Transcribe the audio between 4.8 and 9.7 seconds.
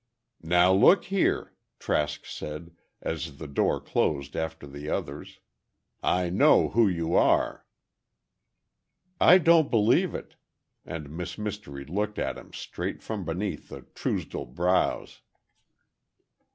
others, "I know who you are." "I don't